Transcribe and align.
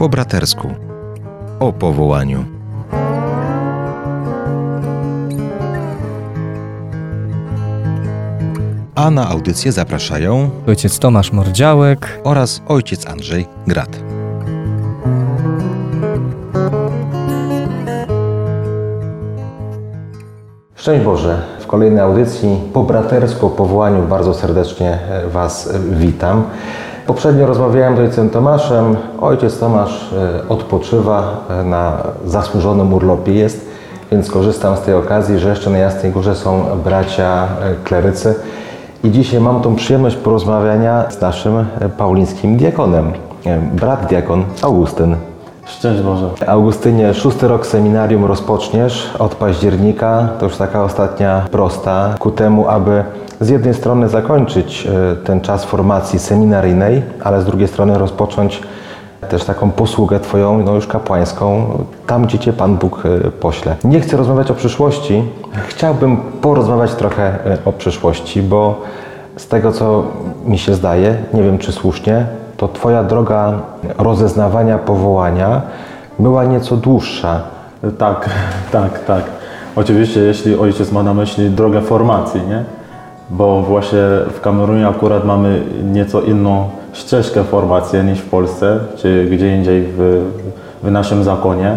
Po 0.00 0.08
bratersku. 0.08 0.68
O 1.60 1.72
powołaniu. 1.72 2.44
A 8.94 9.10
na 9.10 9.28
audycję 9.28 9.72
zapraszają 9.72 10.50
ojciec 10.66 10.98
Tomasz 10.98 11.32
Mordziałek 11.32 12.20
oraz 12.24 12.62
ojciec 12.68 13.06
Andrzej 13.06 13.46
Grat. 13.66 14.00
Szczęść 20.74 21.04
Boże. 21.04 21.42
W 21.60 21.66
kolejnej 21.66 22.00
audycji 22.00 22.60
po 22.72 22.82
bratersku 22.82 23.46
o 23.46 23.50
powołaniu 23.50 24.02
bardzo 24.02 24.34
serdecznie 24.34 24.98
Was 25.32 25.72
witam. 25.90 26.44
Poprzednio 27.10 27.46
rozmawiałem 27.46 27.96
z 27.96 28.00
ojcem 28.00 28.30
Tomaszem. 28.30 28.96
Ojciec 29.20 29.58
Tomasz 29.58 30.12
e, 30.12 30.48
odpoczywa 30.48 31.44
e, 31.48 31.64
na 31.64 32.02
zasłużonym 32.24 32.94
urlopie 32.94 33.34
jest, 33.34 33.66
więc 34.12 34.30
korzystam 34.30 34.76
z 34.76 34.80
tej 34.80 34.94
okazji, 34.94 35.38
że 35.38 35.48
jeszcze 35.48 35.70
na 35.70 35.78
Jasnej 35.78 36.12
Górze 36.12 36.36
są 36.36 36.64
bracia 36.84 37.44
e, 37.44 37.74
klerycy. 37.84 38.34
I 39.04 39.10
dzisiaj 39.10 39.40
mam 39.40 39.62
tą 39.62 39.76
przyjemność 39.76 40.16
porozmawiania 40.16 41.10
z 41.10 41.20
naszym 41.20 41.66
paulińskim 41.98 42.56
diakonem, 42.56 43.12
brat 43.72 44.06
diakon 44.06 44.44
Augustyn. 44.62 45.16
Szczęść 45.70 46.02
Boże. 46.02 46.28
Augustynie, 46.46 47.14
szósty 47.14 47.48
rok 47.48 47.66
seminarium 47.66 48.24
rozpoczniesz 48.24 49.10
od 49.18 49.34
października. 49.34 50.28
To 50.38 50.46
już 50.46 50.56
taka 50.56 50.84
ostatnia 50.84 51.46
prosta 51.50 52.14
ku 52.18 52.30
temu, 52.30 52.68
aby 52.68 53.04
z 53.40 53.48
jednej 53.48 53.74
strony 53.74 54.08
zakończyć 54.08 54.86
e, 54.86 55.16
ten 55.16 55.40
czas 55.40 55.64
formacji 55.64 56.18
seminaryjnej, 56.18 57.02
ale 57.24 57.42
z 57.42 57.44
drugiej 57.44 57.68
strony 57.68 57.98
rozpocząć 57.98 58.62
też 59.28 59.44
taką 59.44 59.70
posługę 59.70 60.20
Twoją, 60.20 60.62
no 60.64 60.74
już 60.74 60.86
kapłańską, 60.86 61.78
tam 62.06 62.26
gdzie 62.26 62.38
Cię 62.38 62.52
Pan 62.52 62.76
Bóg 62.76 63.02
e, 63.06 63.30
pośle. 63.30 63.76
Nie 63.84 64.00
chcę 64.00 64.16
rozmawiać 64.16 64.50
o 64.50 64.54
przyszłości, 64.54 65.22
chciałbym 65.68 66.16
porozmawiać 66.16 66.94
trochę 66.94 67.22
e, 67.24 67.58
o 67.64 67.72
przyszłości, 67.72 68.42
bo 68.42 68.82
z 69.36 69.48
tego 69.48 69.72
co 69.72 70.04
mi 70.44 70.58
się 70.58 70.74
zdaje, 70.74 71.16
nie 71.34 71.42
wiem 71.42 71.58
czy 71.58 71.72
słusznie, 71.72 72.26
to 72.60 72.68
Twoja 72.68 73.04
droga 73.04 73.52
rozeznawania 73.98 74.78
powołania 74.78 75.62
była 76.18 76.44
nieco 76.44 76.76
dłuższa. 76.76 77.40
Tak, 77.98 78.30
tak, 78.72 79.04
tak. 79.04 79.24
Oczywiście, 79.76 80.20
jeśli 80.20 80.58
ojciec 80.58 80.92
ma 80.92 81.02
na 81.02 81.14
myśli 81.14 81.50
drogę 81.50 81.80
formacji, 81.80 82.40
nie? 82.48 82.64
Bo 83.30 83.62
właśnie 83.62 83.98
w 84.34 84.40
Kamerunie 84.40 84.88
akurat 84.88 85.24
mamy 85.24 85.62
nieco 85.92 86.20
inną 86.22 86.68
ścieżkę 86.92 87.44
formacji 87.44 88.04
niż 88.04 88.18
w 88.18 88.30
Polsce, 88.30 88.78
czy 88.96 89.28
gdzie 89.30 89.56
indziej 89.56 89.82
w, 89.96 90.24
w 90.82 90.90
naszym 90.90 91.24
zakonie, 91.24 91.76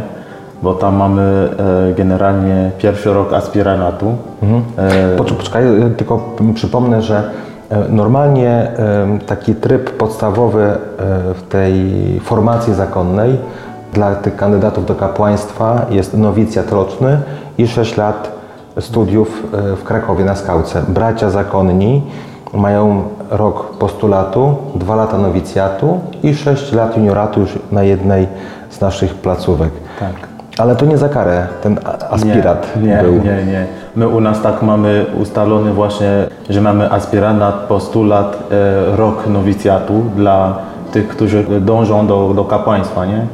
bo 0.62 0.74
tam 0.74 0.96
mamy 0.96 1.50
e, 1.92 1.94
generalnie 1.94 2.72
pierwszy 2.78 3.14
rok 3.14 3.34
aspiranatu. 3.34 4.16
Mhm. 4.42 4.64
E... 4.78 5.16
Poczekaj, 5.16 5.64
tylko 5.98 6.36
przypomnę, 6.54 7.02
że 7.02 7.24
normalnie 7.90 8.72
taki 9.26 9.56
tryb 9.56 9.98
podstawowy 9.98 10.64
e, 10.64 10.78
w 11.34 11.42
tej 11.50 11.74
formacji 12.20 12.74
zakonnej 12.74 13.38
dla 13.94 14.16
tych 14.16 14.36
kandydatów 14.36 14.86
do 14.86 14.96
kapłaństwa 14.96 15.86
jest 15.90 16.18
nowicjat 16.18 16.72
roczny 16.72 17.18
i 17.58 17.68
6 17.68 17.98
lat 17.98 18.32
studiów 18.80 19.44
e, 19.54 19.76
w 19.76 19.84
Krakowie 19.84 20.26
na 20.26 20.36
skałce. 20.36 20.84
Bracia 20.88 21.30
zakonni 21.30 22.02
mają 22.54 23.04
rok 23.30 23.78
postulatu, 23.78 24.58
2 24.76 24.96
lata 24.96 25.18
nowicjatu 25.18 26.00
i 26.24 26.36
6 26.36 26.72
lat 26.72 26.98
junioratu 26.98 27.40
już 27.40 27.60
na 27.72 27.84
jednej 27.84 28.28
z 28.70 28.82
naszych 28.82 29.16
placówek. 29.16 29.72
Tak. 30.00 30.33
Ale 30.58 30.76
to 30.76 30.86
nie 30.86 30.98
za 30.98 31.10
karę, 31.10 31.48
ten 31.64 31.80
aspirat 32.10 32.68
nie, 32.82 32.98
był. 32.98 33.14
Nie, 33.14 33.20
nie, 33.20 33.46
nie. 33.46 33.66
My 33.96 34.08
u 34.08 34.22
nas 34.22 34.42
tak 34.42 34.62
mamy 34.62 35.06
ustalony 35.22 35.74
właśnie, 35.74 36.10
że 36.50 36.62
mamy 36.62 36.92
aspiranat, 36.92 37.56
postulat, 37.56 38.38
e, 38.52 38.96
rok 38.96 39.28
nowicjatu 39.28 39.94
dla 40.16 40.58
tych, 40.92 41.08
którzy 41.08 41.46
dążą 41.62 42.08
do, 42.08 42.34
do 42.36 42.46
kapłaństwa, 42.46 43.06
nie? 43.06 43.26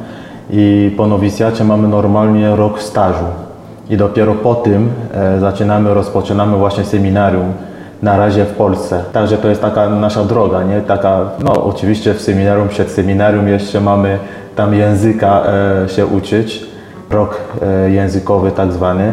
I 0.50 0.94
po 0.96 1.06
nowicjacie 1.06 1.64
mamy 1.64 1.88
normalnie 1.88 2.56
rok 2.56 2.82
stażu. 2.82 3.24
I 3.90 3.96
dopiero 3.96 4.34
po 4.34 4.54
tym 4.54 4.90
e, 5.14 5.40
zaczynamy, 5.40 5.94
rozpoczynamy 5.94 6.56
właśnie 6.56 6.84
seminarium 6.84 7.52
na 8.02 8.16
razie 8.16 8.44
w 8.44 8.54
Polsce. 8.54 9.04
Także 9.12 9.38
to 9.38 9.48
jest 9.48 9.60
taka 9.60 9.88
nasza 9.88 10.24
droga, 10.24 10.62
nie? 10.62 10.80
Taka, 10.80 11.20
no 11.44 11.64
oczywiście 11.64 12.14
w 12.14 12.20
seminarium, 12.20 12.68
przed 12.68 12.90
seminarium 12.90 13.48
jeszcze 13.48 13.80
mamy 13.80 14.18
tam 14.56 14.74
języka 14.74 15.42
e, 15.84 15.88
się 15.88 16.06
uczyć, 16.06 16.69
rok 17.10 17.40
e, 17.62 17.90
językowy 17.90 18.50
tak 18.50 18.72
zwany. 18.72 19.12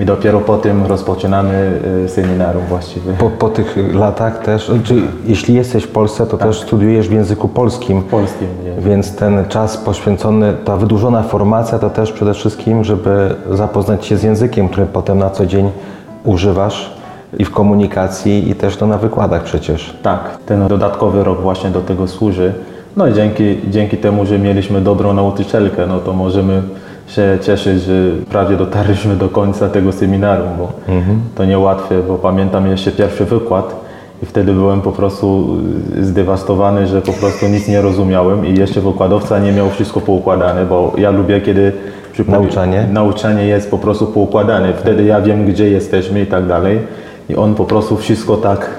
I 0.00 0.04
dopiero 0.04 0.40
po 0.40 0.56
tym 0.56 0.86
rozpoczynamy 0.86 1.80
e, 2.04 2.08
seminarium 2.08 2.64
właściwie. 2.68 3.12
Po, 3.12 3.30
po 3.30 3.48
tych 3.48 3.94
latach 3.94 4.38
też, 4.44 4.72
czy 4.84 4.94
jeśli 5.24 5.54
jesteś 5.54 5.84
w 5.84 5.88
Polsce, 5.88 6.26
to 6.26 6.36
tak. 6.36 6.48
też 6.48 6.60
studiujesz 6.60 7.08
w 7.08 7.12
języku 7.12 7.48
polskim. 7.48 8.02
Polskim, 8.02 8.48
nie. 8.64 8.82
Więc 8.82 9.16
ten 9.16 9.44
czas 9.48 9.76
poświęcony, 9.76 10.54
ta 10.64 10.76
wydłużona 10.76 11.22
formacja 11.22 11.78
to 11.78 11.90
też 11.90 12.12
przede 12.12 12.34
wszystkim, 12.34 12.84
żeby 12.84 13.34
zapoznać 13.50 14.06
się 14.06 14.16
z 14.16 14.22
językiem, 14.22 14.68
który 14.68 14.86
potem 14.86 15.18
na 15.18 15.30
co 15.30 15.46
dzień 15.46 15.70
używasz 16.24 16.98
i 17.38 17.44
w 17.44 17.50
komunikacji 17.50 18.50
i 18.50 18.54
też 18.54 18.80
no, 18.80 18.86
na 18.86 18.98
wykładach 18.98 19.42
przecież. 19.42 19.96
Tak, 20.02 20.38
ten 20.46 20.68
dodatkowy 20.68 21.24
rok 21.24 21.40
właśnie 21.40 21.70
do 21.70 21.80
tego 21.80 22.08
służy. 22.08 22.52
No 22.96 23.06
i 23.06 23.14
dzięki, 23.14 23.58
dzięki 23.70 23.96
temu, 23.96 24.26
że 24.26 24.38
mieliśmy 24.38 24.80
dobrą 24.80 25.12
nauczycielkę, 25.12 25.86
no 25.86 25.98
to 25.98 26.12
możemy 26.12 26.62
się 27.08 27.38
cieszyć, 27.42 27.82
że 27.82 27.92
prawie 28.30 28.56
dotarliśmy 28.56 29.16
do 29.16 29.28
końca 29.28 29.68
tego 29.68 29.92
seminarium, 29.92 30.48
bo 30.58 30.72
mhm. 30.94 31.20
to 31.34 31.44
niełatwe, 31.44 32.02
bo 32.08 32.14
pamiętam 32.14 32.66
jeszcze 32.66 32.90
pierwszy 32.90 33.24
wykład 33.24 33.76
i 34.22 34.26
wtedy 34.26 34.52
byłem 34.52 34.80
po 34.80 34.92
prostu 34.92 35.56
zdewastowany, 36.00 36.86
że 36.86 37.02
po 37.02 37.12
prostu 37.12 37.48
nic 37.48 37.68
nie 37.68 37.82
rozumiałem 37.82 38.46
i 38.46 38.58
jeszcze 38.58 38.80
wykładowca 38.80 39.38
nie 39.38 39.52
miał 39.52 39.70
wszystko 39.70 40.00
poukładane, 40.00 40.66
bo 40.66 40.92
ja 40.98 41.10
lubię, 41.10 41.40
kiedy 41.40 41.72
nauczanie, 42.28 42.88
nauczanie 42.92 43.46
jest 43.46 43.70
po 43.70 43.78
prostu 43.78 44.06
poukładane. 44.06 44.72
Wtedy 44.72 45.04
ja 45.04 45.20
wiem, 45.20 45.46
gdzie 45.46 45.70
jesteśmy 45.70 46.20
i 46.20 46.26
tak 46.26 46.46
dalej. 46.46 46.78
I 47.28 47.36
on 47.36 47.54
po 47.54 47.64
prostu 47.64 47.96
wszystko 47.96 48.36
tak 48.36 48.70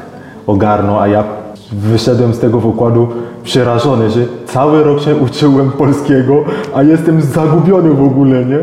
ogarnął, 0.47 0.99
a 0.99 1.07
ja 1.07 1.23
wyszedłem 1.71 2.33
z 2.33 2.39
tego 2.39 2.59
wykładu 2.59 3.07
przerażony, 3.43 4.09
że 4.09 4.19
cały 4.45 4.83
rok 4.83 5.01
się 5.01 5.15
uczyłem 5.15 5.71
polskiego, 5.71 6.43
a 6.75 6.83
jestem 6.83 7.21
zagubiony 7.21 7.89
w 7.89 8.03
ogóle, 8.03 8.45
nie? 8.45 8.59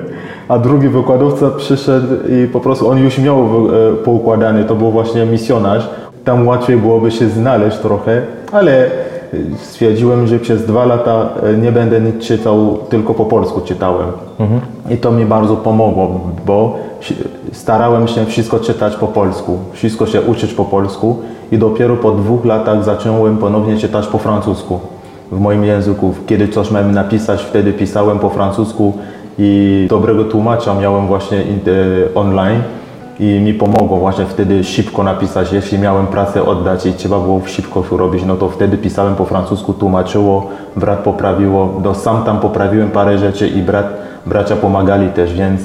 A 0.49 0.59
drugi 0.59 0.89
wykładowca 0.89 1.51
przyszedł 1.51 2.07
i 2.29 2.49
po 2.49 2.61
prostu 2.61 2.89
on 2.89 2.99
już 2.99 3.19
miał 3.19 3.39
e, 3.41 3.97
poukładany, 4.05 4.65
to 4.65 4.75
był 4.75 4.91
właśnie 4.91 5.27
misjonarz. 5.27 5.89
Tam 6.25 6.47
łatwiej 6.47 6.77
byłoby 6.77 7.11
się 7.11 7.29
znaleźć 7.29 7.79
trochę, 7.79 8.23
ale 8.53 8.91
stwierdziłem, 9.59 10.27
że 10.27 10.39
przez 10.39 10.67
dwa 10.67 10.85
lata 10.85 11.29
e, 11.43 11.57
nie 11.57 11.73
będę 11.73 12.01
nic 12.01 12.25
czytał, 12.25 12.79
tylko 12.89 13.15
po 13.15 13.25
polsku 13.25 13.61
czytałem. 13.61 14.07
Mhm. 14.39 14.61
I 14.91 14.97
to 14.97 15.13
mi 15.13 15.25
bardzo 15.25 15.57
pomogło, 15.57 16.21
bo 16.47 16.79
starałem 17.53 18.09
się 18.09 18.27
wszystko 18.27 18.61
czytać 18.61 18.97
po 18.97 19.07
polsku, 19.07 19.59
wszystko 19.73 20.07
się 20.07 20.23
uczyć 20.23 20.55
po 20.55 20.65
polsku 20.65 21.17
i 21.53 21.59
dopiero 21.59 21.97
po 21.97 22.11
dwóch 22.11 22.45
latach 22.45 22.85
zacząłem 22.85 23.39
ponownie 23.39 23.77
czytać 23.77 24.07
po 24.07 24.19
francusku 24.19 24.81
w 25.33 25.41
moim 25.41 25.65
języku. 25.65 26.15
Kiedy 26.27 26.49
coś 26.49 26.71
miałem 26.71 26.93
napisać, 26.93 27.43
wtedy 27.43 27.73
pisałem 27.73 28.19
po 28.19 28.31
francusku 28.31 28.93
i 29.39 29.87
dobrego 29.91 30.25
tłumacza 30.25 30.75
miałem 30.75 31.07
właśnie 31.07 31.39
e, 31.39 31.45
online 32.15 32.61
i 33.21 33.41
mi 33.41 33.55
pomogło 33.55 33.97
właśnie 33.97 34.25
wtedy 34.25 34.65
szybko 34.65 35.03
napisać, 35.03 35.53
jeśli 35.53 35.79
miałem 35.79 36.07
pracę 36.07 36.47
oddać 36.47 36.87
i 36.87 36.93
trzeba 36.93 37.19
było 37.19 37.41
szybko 37.47 37.85
robić, 37.91 38.25
no 38.27 38.37
to 38.37 38.49
wtedy 38.49 38.79
pisałem 38.79 39.15
po 39.15 39.25
francusku, 39.25 39.73
tłumaczyło, 39.73 40.47
brat 40.77 40.99
poprawiło, 40.99 41.81
do 41.83 41.95
sam 41.95 42.25
tam 42.25 42.41
poprawiłem 42.41 42.91
parę 42.91 43.19
rzeczy 43.19 43.49
i 43.49 43.63
brat, 43.63 43.87
bracia 44.27 44.57
pomagali 44.57 45.09
też, 45.09 45.35
więc 45.35 45.61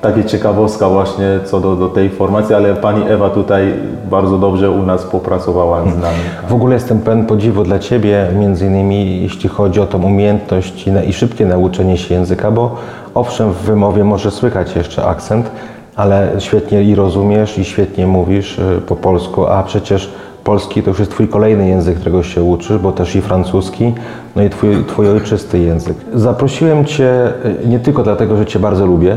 takie 0.00 0.24
ciekawostka 0.24 0.88
właśnie 0.88 1.26
co 1.44 1.60
do, 1.60 1.76
do 1.76 1.88
tej 1.88 2.10
formacji, 2.10 2.54
ale 2.54 2.74
pani 2.74 3.08
Ewa 3.08 3.30
tutaj 3.30 3.74
bardzo 4.10 4.38
dobrze 4.38 4.70
u 4.70 4.82
nas 4.82 5.04
popracowała 5.04 5.82
z 5.82 5.98
nami. 5.98 6.18
W 6.48 6.54
ogóle 6.54 6.74
jestem 6.74 7.00
pełen 7.00 7.26
podziwu 7.26 7.62
dla 7.62 7.78
Ciebie, 7.78 8.26
między 8.38 8.66
innymi 8.66 9.22
jeśli 9.22 9.48
chodzi 9.48 9.80
o 9.80 9.86
tą 9.86 10.02
umiejętność 10.02 10.86
i, 10.86 11.08
i 11.08 11.12
szybkie 11.12 11.46
nauczenie 11.46 11.98
się 11.98 12.14
języka, 12.14 12.50
bo 12.50 12.76
owszem 13.14 13.52
w 13.52 13.56
wymowie 13.56 14.04
może 14.04 14.30
słychać 14.30 14.76
jeszcze 14.76 15.04
akcent, 15.04 15.50
ale 15.96 16.32
świetnie 16.38 16.82
i 16.82 16.94
rozumiesz 16.94 17.58
i 17.58 17.64
świetnie 17.64 18.06
mówisz 18.06 18.58
y, 18.58 18.80
po 18.86 18.96
polsku, 18.96 19.46
a 19.46 19.62
przecież 19.62 20.12
polski 20.44 20.82
to 20.82 20.90
już 20.90 20.98
jest 20.98 21.10
Twój 21.10 21.28
kolejny 21.28 21.68
język, 21.68 21.96
którego 21.96 22.22
się 22.22 22.42
uczysz, 22.42 22.78
bo 22.78 22.92
też 22.92 23.16
i 23.16 23.22
francuski, 23.22 23.94
no 24.36 24.42
i 24.42 24.50
Twój, 24.50 24.84
twój 24.84 25.08
ojczysty 25.08 25.58
język. 25.58 25.96
Zaprosiłem 26.14 26.84
Cię 26.84 27.32
y, 27.64 27.68
nie 27.68 27.80
tylko 27.80 28.02
dlatego, 28.02 28.36
że 28.36 28.46
Cię 28.46 28.58
bardzo 28.58 28.86
lubię 28.86 29.16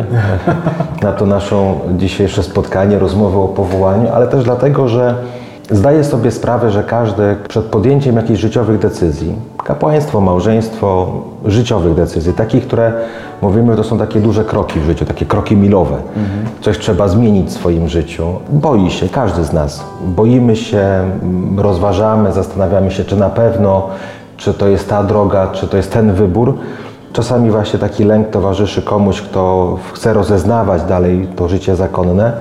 na 1.03 1.11
to 1.11 1.25
naszą 1.25 1.79
dzisiejsze 1.97 2.43
spotkanie, 2.43 2.99
rozmowę 2.99 3.37
o 3.37 3.47
powołaniu, 3.47 4.09
ale 4.13 4.27
też 4.27 4.43
dlatego, 4.43 4.87
że 4.87 5.15
Zdaję 5.71 6.03
sobie 6.03 6.31
sprawę, 6.31 6.71
że 6.71 6.83
każdy 6.83 7.35
przed 7.47 7.65
podjęciem 7.65 8.15
jakichś 8.15 8.39
życiowych 8.39 8.79
decyzji, 8.79 9.35
kapłaństwo, 9.63 10.21
małżeństwo, 10.21 11.11
życiowych 11.45 11.93
decyzji, 11.93 12.33
takich, 12.33 12.67
które 12.67 12.93
mówimy, 13.41 13.75
to 13.75 13.83
są 13.83 13.97
takie 13.97 14.19
duże 14.19 14.45
kroki 14.45 14.79
w 14.79 14.83
życiu, 14.83 15.05
takie 15.05 15.25
kroki 15.25 15.57
milowe. 15.57 15.95
Coś 16.61 16.79
trzeba 16.79 17.07
zmienić 17.07 17.49
w 17.49 17.53
swoim 17.53 17.87
życiu. 17.87 18.25
Boi 18.49 18.91
się, 18.91 19.09
każdy 19.09 19.43
z 19.43 19.53
nas. 19.53 19.83
Boimy 20.05 20.55
się, 20.55 20.79
mm, 20.79 21.59
rozważamy, 21.59 22.31
zastanawiamy 22.31 22.91
się, 22.91 23.05
czy 23.05 23.15
na 23.15 23.29
pewno, 23.29 23.87
czy 24.37 24.53
to 24.53 24.67
jest 24.67 24.89
ta 24.89 25.03
droga, 25.03 25.47
czy 25.47 25.67
to 25.67 25.77
jest 25.77 25.91
ten 25.91 26.13
wybór. 26.13 26.57
Czasami 27.13 27.51
właśnie 27.51 27.79
taki 27.79 28.03
lęk 28.03 28.29
towarzyszy 28.29 28.81
komuś, 28.81 29.21
kto 29.21 29.77
chce 29.93 30.13
rozeznawać 30.13 30.83
dalej 30.83 31.27
to 31.35 31.47
życie 31.47 31.75
zakonne, 31.75 32.33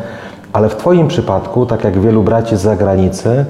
ale 0.52 0.68
w 0.68 0.76
Twoim 0.76 1.08
przypadku, 1.08 1.66
tak 1.66 1.84
jak 1.84 1.98
wielu 1.98 2.22
braci 2.22 2.56
z 2.56 2.60
zagranicy, 2.60 3.44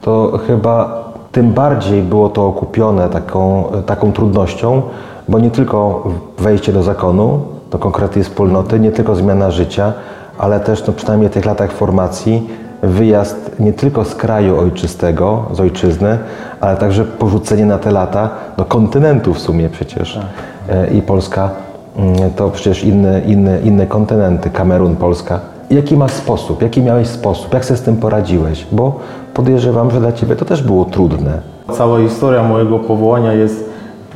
to 0.00 0.40
chyba 0.46 1.02
tym 1.32 1.52
bardziej 1.52 2.02
było 2.02 2.28
to 2.28 2.46
okupione 2.46 3.08
taką, 3.08 3.64
taką 3.86 4.12
trudnością, 4.12 4.82
bo 5.28 5.38
nie 5.38 5.50
tylko 5.50 6.04
wejście 6.38 6.72
do 6.72 6.82
zakonu, 6.82 7.40
do 7.70 7.78
konkretnej 7.78 8.24
wspólnoty, 8.24 8.80
nie 8.80 8.90
tylko 8.90 9.14
zmiana 9.14 9.50
życia, 9.50 9.92
ale 10.38 10.60
też 10.60 10.86
no, 10.86 10.92
przynajmniej 10.92 11.30
w 11.30 11.32
tych 11.32 11.44
latach 11.44 11.72
formacji 11.72 12.48
wyjazd 12.82 13.50
nie 13.60 13.72
tylko 13.72 14.04
z 14.04 14.14
kraju 14.14 14.60
ojczystego, 14.60 15.44
z 15.52 15.60
ojczyzny, 15.60 16.18
ale 16.60 16.76
także 16.76 17.04
porzucenie 17.04 17.66
na 17.66 17.78
te 17.78 17.90
lata 17.90 18.30
do 18.56 18.64
kontynentu 18.64 19.34
w 19.34 19.38
sumie 19.38 19.68
przecież. 19.68 20.20
E, 20.68 20.90
I 20.90 21.02
Polska 21.02 21.50
mm, 21.96 22.30
to 22.30 22.50
przecież 22.50 22.84
inne, 22.84 23.20
inne, 23.20 23.60
inne 23.60 23.86
kontynenty, 23.86 24.50
Kamerun, 24.50 24.96
Polska. 24.96 25.40
Jaki 25.72 25.96
masz 25.96 26.12
sposób, 26.12 26.62
jaki 26.62 26.82
miałeś 26.82 27.08
sposób, 27.08 27.54
jak 27.54 27.64
sobie 27.64 27.78
z 27.78 27.82
tym 27.82 27.96
poradziłeś? 27.96 28.66
Bo 28.72 29.00
podejrzewam, 29.34 29.90
że 29.90 30.00
dla 30.00 30.12
Ciebie 30.12 30.36
to 30.36 30.44
też 30.44 30.62
było 30.62 30.84
trudne. 30.84 31.40
Cała 31.72 32.00
historia 32.00 32.42
mojego 32.42 32.78
powołania 32.78 33.32
jest 33.32 33.70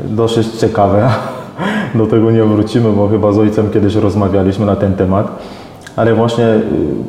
dosyć 0.05 0.47
ciekawa. 0.47 1.11
Do 1.95 2.07
tego 2.07 2.31
nie 2.31 2.45
wrócimy, 2.45 2.93
bo 2.93 3.09
chyba 3.09 3.33
z 3.33 3.39
ojcem 3.39 3.71
kiedyś 3.71 3.95
rozmawialiśmy 3.95 4.67
na 4.67 4.77
ten 4.77 4.95
temat. 4.95 5.29
Ale 5.97 6.15
właśnie 6.15 6.45
y, 6.45 6.63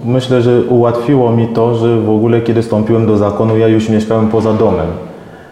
myślę, 0.06 0.42
że 0.42 0.62
ułatwiło 0.62 1.32
mi 1.32 1.48
to, 1.48 1.76
że 1.76 2.02
w 2.02 2.10
ogóle 2.10 2.42
kiedy 2.42 2.62
wstąpiłem 2.62 3.08
do 3.08 3.18
zakonu, 3.18 3.58
ja 3.58 3.68
już 3.68 3.90
mieszkałem 3.90 4.28
poza 4.28 4.54
domem. 4.54 4.88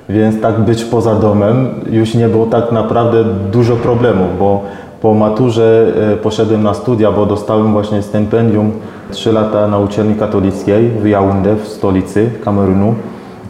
Więc 0.10 0.42
tak 0.42 0.60
być 0.60 0.84
poza 0.84 1.16
domem 1.16 1.70
już 1.90 2.14
nie 2.14 2.28
było 2.28 2.46
tak 2.46 2.72
naprawdę 2.72 3.24
dużo 3.52 3.76
problemów, 3.76 4.28
bo 4.40 4.62
po 5.06 5.14
maturze 5.14 5.86
y, 6.14 6.18
poszedłem 6.18 6.64
na 6.64 6.74
studia, 6.74 7.12
bo 7.12 7.26
dostałem 7.26 7.74
właśnie 7.74 8.02
stypendium 8.02 8.72
3 9.12 9.32
lata 9.32 9.68
na 9.68 9.78
uczelni 9.78 10.16
katolickiej 10.16 10.90
w 10.90 11.04
Yaoundé, 11.04 11.56
w 11.56 11.68
stolicy 11.68 12.32
Kamerunu. 12.44 12.96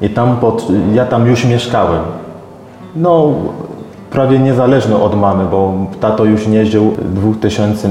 I 0.01 0.09
tam 0.09 0.37
pod, 0.37 0.67
ja 0.93 1.05
tam 1.05 1.27
już 1.27 1.45
mieszkałem. 1.45 2.01
No, 2.95 3.33
prawie 4.11 4.39
niezależny 4.39 4.95
od 4.95 5.19
mamy, 5.19 5.45
bo 5.51 5.73
tato 5.99 6.25
już 6.25 6.47
nie 6.47 6.65
żył 6.65 6.93
2000 6.99 7.89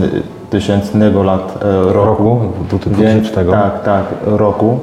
tysięcznego 0.51 1.23
lat 1.23 1.59
e, 1.63 1.93
roku. 1.93 2.23
Roku? 2.23 2.41
Więc, 2.85 3.31
2000. 3.31 3.51
tak, 3.51 3.83
tak, 3.83 4.05
roku. 4.25 4.79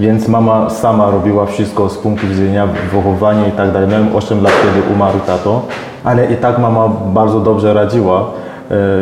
Więc 0.00 0.28
mama 0.28 0.70
sama 0.70 1.10
robiła 1.10 1.46
wszystko 1.46 1.88
z 1.88 1.98
punktu 1.98 2.26
widzenia 2.26 2.68
wychowania 2.92 3.46
i 3.46 3.52
tak 3.52 3.72
dalej. 3.72 3.88
Miałem 3.88 4.16
8 4.16 4.42
lat, 4.42 4.52
kiedy 4.52 4.94
umarł 4.94 5.18
tato, 5.26 5.62
ale 6.04 6.32
i 6.32 6.36
tak 6.36 6.58
mama 6.58 6.88
bardzo 6.88 7.40
dobrze 7.40 7.74
radziła 7.74 8.30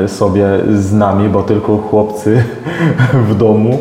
e, 0.04 0.08
sobie 0.08 0.46
z 0.74 0.92
nami, 0.92 1.28
bo 1.28 1.42
tylko 1.42 1.76
chłopcy 1.76 2.44
w 3.28 3.34
domu 3.34 3.78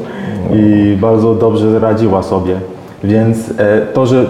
i 0.54 0.98
bardzo 1.02 1.36
dobrze 1.36 1.80
radziła 1.80 2.24
sobie. 2.24 2.56
Więc 3.04 3.54
e, 3.58 3.82
to, 3.94 4.06
że 4.06 4.26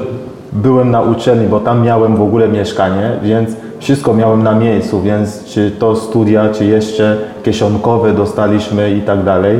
byłem 0.54 0.92
na 0.92 1.01
uczelni, 1.01 1.48
bo 1.48 1.60
tam 1.60 1.83
miałem 1.83 2.16
w 2.16 2.22
ogóle 2.22 2.48
mieszkanie, 2.48 3.12
więc 3.24 3.50
wszystko 3.80 4.13
miałem 4.13 4.44
na 4.44 4.56
miejscu, 4.56 5.01
więc 5.01 5.45
czy 5.45 5.72
to 5.72 5.95
studia, 5.95 6.50
czy 6.50 6.66
jeszcze 6.66 7.18
kieszonkowe 7.44 8.13
dostaliśmy 8.13 8.92
i 8.92 9.01
tak 9.01 9.24
dalej, 9.24 9.60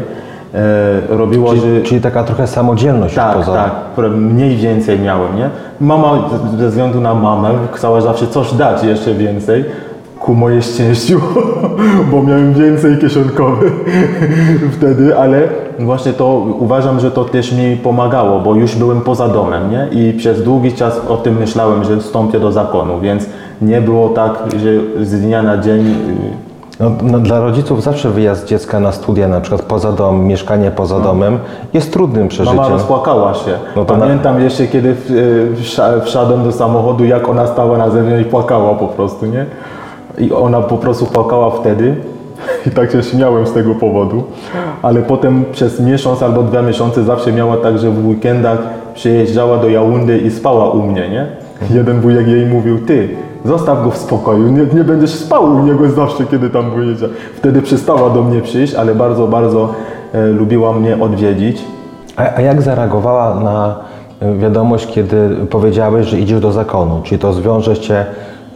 e, 0.54 1.18
robiło, 1.18 1.56
że... 1.56 1.62
Czyli, 1.62 1.84
czyli 1.84 2.02
taka 2.02 2.24
trochę 2.24 2.48
samodzielność 2.48 3.16
Tak, 3.16 3.38
poza... 3.38 3.54
tak, 3.54 4.12
mniej 4.16 4.56
więcej 4.56 5.00
miałem, 5.00 5.36
nie? 5.36 5.50
Mama 5.82 6.30
ze 6.58 6.70
względu 6.70 7.02
na 7.02 7.14
mamę 7.14 7.50
chciała 7.74 8.02
zawsze 8.02 8.28
coś 8.28 8.54
dać 8.54 8.84
jeszcze 8.84 9.14
więcej, 9.14 9.66
ku 10.20 10.34
mojej 10.34 10.62
szczęściu, 10.62 11.20
bo 12.12 12.24
miałem 12.24 12.54
więcej 12.54 12.98
kieszonkowych 12.98 13.74
wtedy, 14.78 15.18
ale 15.18 15.48
właśnie 15.80 16.14
to 16.14 16.28
uważam, 16.60 17.00
że 17.00 17.12
to 17.12 17.26
też 17.26 17.52
mi 17.54 17.78
pomagało, 17.78 18.40
bo 18.40 18.56
już 18.56 18.76
byłem 18.76 19.02
poza 19.02 19.28
domem, 19.28 19.72
nie? 19.72 19.88
I 19.92 20.14
przez 20.14 20.44
długi 20.44 20.74
czas 20.74 21.02
o 21.10 21.18
tym 21.18 21.38
myślałem, 21.38 21.84
że 21.84 21.98
wstąpię 21.98 22.40
do 22.40 22.52
zakonu, 22.52 23.00
więc 23.00 23.26
nie 23.62 23.82
było 23.82 24.10
tak, 24.10 24.32
że 24.58 25.06
z 25.06 25.22
dnia 25.22 25.44
na 25.44 25.58
dzień 25.58 25.88
y, 25.88 26.47
No, 26.80 26.92
no, 27.04 27.20
dla 27.20 27.40
rodziców 27.40 27.84
zawsze 27.84 28.10
wyjazd 28.10 28.46
dziecka 28.48 28.80
na 28.80 28.92
studia, 28.92 29.28
na 29.28 29.42
przykład 29.42 29.62
poza 29.62 29.92
dom, 29.92 30.26
mieszkanie 30.26 30.72
poza 30.72 31.00
domem, 31.00 31.40
jest 31.74 31.94
trudnym 31.94 32.28
przeżyciem. 32.28 32.56
Mama 32.58 32.70
rozpłakała 32.70 33.34
się. 33.34 33.52
No 33.76 33.86
to 33.86 33.98
na- 33.98 34.06
Pamiętam 34.06 34.42
jeszcze, 34.42 34.68
kiedy 34.68 34.94
w- 34.96 35.56
wsza- 35.62 36.00
wszedłem 36.00 36.44
do 36.44 36.52
samochodu, 36.52 37.06
jak 37.06 37.30
ona 37.30 37.48
stała 37.48 37.78
na 37.78 37.90
zewnątrz 37.90 38.22
i 38.22 38.26
płakała 38.30 38.74
po 38.76 38.88
prostu, 38.88 39.26
nie? 39.26 39.46
I 40.18 40.34
ona 40.34 40.62
po 40.62 40.78
prostu 40.78 41.06
płakała 41.06 41.50
wtedy. 41.50 41.96
I 42.68 42.70
tak 42.72 42.92
się 42.92 43.04
śmiałem 43.04 43.48
z 43.48 43.54
tego 43.54 43.76
powodu. 43.76 44.24
Ale 44.82 45.02
potem 45.02 45.46
przez 45.52 45.80
miesiąc 45.80 46.24
albo 46.24 46.44
dwa 46.44 46.62
miesiące 46.62 47.04
zawsze 47.04 47.32
miała 47.34 47.58
tak, 47.58 47.78
że 47.80 47.90
w 47.92 48.08
weekendach 48.08 48.58
przyjeżdżała 48.94 49.58
do 49.58 49.70
Jaundy 49.70 50.18
i 50.18 50.32
spała 50.32 50.70
u 50.72 50.82
mnie, 50.82 51.10
nie? 51.10 51.28
Jeden 51.72 52.02
wujek 52.02 52.28
jej 52.28 52.46
mówił, 52.46 52.86
ty, 52.86 53.10
zostaw 53.48 53.84
go 53.84 53.92
w 53.92 53.98
spokoju, 53.98 54.48
nie, 54.48 54.66
nie 54.74 54.84
będziesz 54.84 55.14
spał 55.14 55.46
u 55.46 55.64
niego 55.64 55.90
zawsze, 55.90 56.26
kiedy 56.26 56.50
tam 56.50 56.72
wyjeżdża. 56.72 57.08
Wtedy 57.36 57.62
przestała 57.62 58.10
do 58.10 58.24
mnie 58.24 58.42
przyjść, 58.42 58.74
ale 58.74 58.96
bardzo, 58.96 59.28
bardzo 59.28 59.74
e, 60.14 60.28
lubiła 60.28 60.74
mnie 60.74 61.04
odwiedzić. 61.04 61.64
A, 62.16 62.36
a 62.36 62.42
jak 62.42 62.62
zareagowała 62.62 63.36
na 63.36 63.76
y, 64.22 64.38
wiadomość, 64.38 64.88
kiedy 64.88 65.30
powiedziałeś, 65.50 66.08
że 66.08 66.20
idziesz 66.20 66.40
do 66.40 66.52
zakonu? 66.52 67.02
Czy 67.04 67.18
to 67.18 67.34
zwiąże 67.34 67.78
cię 67.78 68.06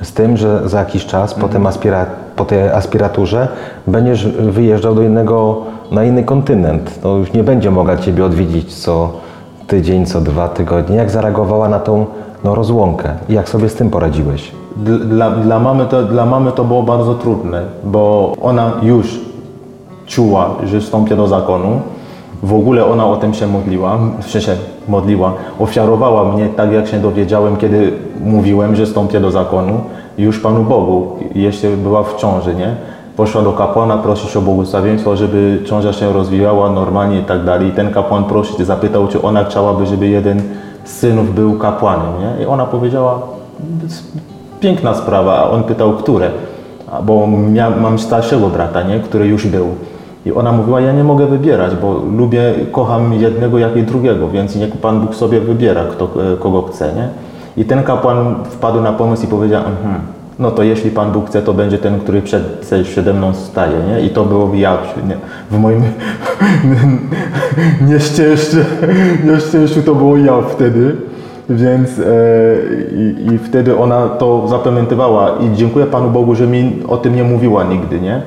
z 0.02 0.14
tym, 0.14 0.38
że 0.38 0.70
za 0.70 0.80
jakiś 0.80 1.06
czas 1.06 1.34
po, 1.34 1.48
tym 1.48 1.68
aspira, 1.68 2.06
po 2.36 2.46
tej 2.46 2.70
aspiraturze 2.70 3.48
będziesz 3.88 4.28
wyjeżdżał 4.28 4.96
do 4.96 5.02
innego, 5.02 5.62
na 5.92 6.04
inny 6.04 6.24
kontynent? 6.24 7.00
No 7.04 7.18
już 7.18 7.34
nie 7.34 7.44
będzie 7.44 7.72
mogła 7.72 7.98
Ciebie 7.98 8.26
odwiedzić 8.26 8.74
co 8.74 9.14
tydzień, 9.68 10.06
co 10.06 10.22
dwa 10.22 10.48
tygodnie. 10.48 10.96
Jak 10.96 11.10
zareagowała 11.10 11.70
na 11.70 11.80
tą 11.80 12.06
no, 12.44 12.56
rozłąkę? 12.56 13.10
I 13.30 13.34
jak 13.34 13.50
sobie 13.50 13.70
z 13.70 13.76
tym 13.76 13.90
poradziłeś? 13.90 14.61
Dl- 14.78 15.00
Dla, 15.10 15.30
dla, 15.32 15.60
mamy 15.60 15.86
to, 15.86 16.04
dla 16.04 16.26
mamy 16.26 16.52
to 16.52 16.64
było 16.64 16.84
bardzo 16.84 17.14
trudne, 17.14 17.62
bo 17.84 18.34
ona 18.42 18.72
już 18.82 19.20
czuła, 20.06 20.50
że 20.64 20.80
wstąpię 20.80 21.16
do 21.16 21.28
zakonu. 21.28 21.82
W 22.44 22.54
ogóle 22.54 22.86
ona 22.86 23.06
o 23.08 23.16
tym 23.16 23.34
się 23.34 23.48
modliła, 23.48 23.98
się, 24.28 24.56
modliła, 24.88 25.34
ofiarowała 25.60 26.32
mnie 26.32 26.50
tak, 26.50 26.72
jak 26.72 26.88
się 26.88 27.00
dowiedziałem, 27.00 27.58
kiedy 27.58 27.94
mówiłem, 28.24 28.76
że 28.76 28.86
wstąpię 28.86 29.20
do 29.20 29.32
zakonu, 29.32 29.80
już 30.18 30.40
Panu 30.40 30.64
Bogu, 30.64 31.08
jeszcze 31.36 31.68
była 31.70 32.04
w 32.04 32.16
ciąży, 32.16 32.56
nie? 32.56 32.76
Poszła 33.18 33.42
do 33.42 33.52
kapłana 33.52 33.98
prosić 33.98 34.38
o 34.38 34.42
błogosławieństwo, 34.42 35.16
żeby 35.16 35.64
ciąża 35.66 35.94
się 35.94 36.14
rozwijała 36.14 36.70
normalnie 36.70 37.20
i 37.20 37.24
tak 37.24 37.46
dalej. 37.46 37.68
I 37.68 37.72
ten 37.72 37.92
kapłan 37.92 38.24
prosić, 38.24 38.58
zapytał, 38.66 39.08
czy 39.08 39.22
ona 39.22 39.44
chciałaby, 39.44 39.86
żeby 39.86 40.08
jeden 40.08 40.42
z 40.84 40.92
synów 40.92 41.36
był 41.36 41.58
kapłanem, 41.58 42.12
nie? 42.20 42.44
I 42.44 42.48
ona 42.48 42.66
powiedziała, 42.66 43.20
piękna 44.62 44.96
sprawa, 44.96 45.38
a 45.38 45.50
on 45.50 45.64
pytał, 45.64 45.94
które? 45.94 46.30
Bo 47.04 47.28
mia, 47.28 47.70
mam 47.70 48.00
starszego 48.00 48.48
brata, 48.48 48.84
nie? 48.84 49.00
który 49.00 49.28
już 49.28 49.48
był. 49.48 49.68
I 50.26 50.32
ona 50.32 50.52
mówiła, 50.52 50.82
ja 50.82 50.94
nie 50.94 51.04
mogę 51.04 51.26
wybierać, 51.26 51.76
bo 51.76 52.02
lubię, 52.18 52.54
kocham 52.72 53.14
jednego 53.14 53.58
jak 53.58 53.78
i 53.78 53.84
drugiego, 53.84 54.30
więc 54.30 54.56
niech 54.56 54.78
Pan 54.78 55.02
Bóg 55.02 55.16
sobie 55.16 55.40
wybiera, 55.40 55.84
kto, 55.84 56.06
e, 56.34 56.38
kogo 56.38 56.62
chce, 56.62 56.94
nie? 56.96 57.08
I 57.58 57.66
ten 57.66 57.84
kapłan 57.84 58.36
wpadł 58.44 58.82
na 58.82 58.94
pomysł 58.94 59.24
i 59.24 59.28
powiedział, 59.28 59.62
mhm, 59.62 60.02
no 60.40 60.52
to 60.52 60.64
jeśli 60.64 60.92
Pan 60.92 61.12
Bóg 61.12 61.28
chce, 61.28 61.42
to 61.42 61.54
będzie 61.54 61.78
ten, 61.78 62.00
który 62.00 62.22
przed, 62.22 62.44
przede 62.84 63.14
mną 63.14 63.34
staje, 63.34 63.78
nie? 63.88 64.02
I 64.02 64.10
to 64.10 64.26
było 64.26 64.52
ja 64.56 64.78
w 65.52 65.58
moim 65.58 65.84
nieszczęściu, 67.90 68.58
nieszczęściu 69.26 69.82
to 69.82 69.96
było 69.96 70.18
ja 70.18 70.42
wtedy. 70.42 71.11
Więc 71.56 72.00
e, 72.00 72.04
i, 72.96 73.34
i 73.34 73.38
wtedy 73.38 73.78
ona 73.78 74.10
to 74.10 74.48
zapamiętywała 74.48 75.30
i 75.30 75.56
dziękuję 75.56 75.86
Panu 75.86 76.10
Bogu, 76.10 76.36
że 76.36 76.48
mi 76.48 76.80
o 76.88 76.98
tym 76.98 77.16
nie 77.16 77.24
mówiła 77.24 77.64
nigdy, 77.64 78.02
nie? 78.02 78.22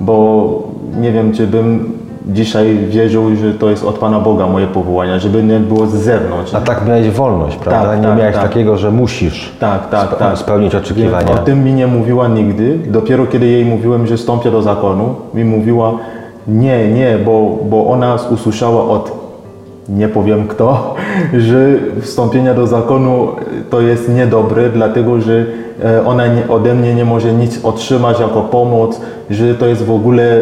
Bo 0.00 0.62
nie 1.00 1.12
wiem, 1.12 1.32
czy 1.32 1.46
bym 1.46 1.92
dzisiaj 2.26 2.78
wierzył, 2.88 3.36
że 3.36 3.54
to 3.54 3.70
jest 3.70 3.84
od 3.84 3.98
Pana 3.98 4.20
Boga 4.20 4.46
moje 4.46 4.66
powołanie, 4.66 5.20
żeby 5.20 5.42
nie 5.42 5.60
było 5.60 5.86
z 5.86 5.94
zewnątrz. 5.94 6.54
A 6.54 6.60
tak 6.60 6.86
miałeś 6.88 7.10
wolność, 7.10 7.56
prawda? 7.56 7.90
Tak, 7.90 8.00
nie 8.00 8.06
tak, 8.08 8.18
miałeś 8.18 8.34
tak. 8.34 8.42
takiego, 8.44 8.76
że 8.76 8.90
musisz 8.90 9.52
Tak, 9.60 9.90
tak, 9.90 10.10
spe- 10.10 10.16
tak. 10.18 10.38
spełnić 10.38 10.74
oczekiwania. 10.74 11.26
Więc 11.26 11.40
o 11.40 11.42
tym 11.42 11.64
mi 11.64 11.72
nie 11.72 11.86
mówiła 11.86 12.28
nigdy. 12.28 12.78
Dopiero 12.86 13.26
kiedy 13.26 13.46
jej 13.46 13.64
mówiłem, 13.64 14.06
że 14.06 14.16
wstąpię 14.16 14.50
do 14.50 14.62
zakonu, 14.62 15.14
mi 15.34 15.44
mówiła 15.44 15.92
nie, 16.48 16.88
nie, 16.88 17.18
bo, 17.24 17.58
bo 17.70 17.86
ona 17.86 18.16
usłyszała 18.30 18.84
od 18.84 19.21
nie 19.88 20.08
powiem 20.08 20.48
kto, 20.48 20.94
że 21.48 21.66
wstąpienie 22.00 22.54
do 22.54 22.66
zakonu 22.66 23.28
to 23.70 23.80
jest 23.80 24.08
niedobre, 24.08 24.68
dlatego 24.68 25.20
że 25.20 25.44
e, 25.84 26.06
ona 26.06 26.24
ode 26.48 26.74
mnie 26.74 26.94
nie 26.94 27.04
może 27.04 27.32
nic 27.32 27.64
otrzymać 27.64 28.20
jako 28.20 28.40
pomoc, 28.40 29.00
że 29.30 29.54
to 29.54 29.66
jest 29.66 29.84
w 29.84 29.90
ogóle, 29.90 30.38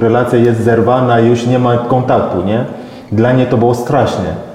relacja 0.00 0.38
jest 0.38 0.60
zerwana, 0.60 1.20
już 1.20 1.46
nie 1.46 1.58
ma 1.58 1.78
kontaktu, 1.78 2.44
nie? 2.44 2.64
Dla 3.12 3.32
niej 3.32 3.46
to 3.46 3.56
było 3.56 3.74
straszne 3.74 4.48